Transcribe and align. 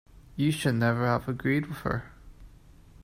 You 0.35 0.51
should 0.51 0.73
never 0.73 1.05
have 1.05 1.29
agreed 1.29 1.67
with 1.67 1.77
her 1.81 2.09